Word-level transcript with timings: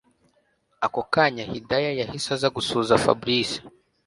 Ako 0.85 1.01
kanya 1.13 1.43
Hidaya 1.51 1.91
yahise 1.99 2.29
aza 2.35 2.49
gusuhuza 2.55 3.01
Fabric 3.05 3.49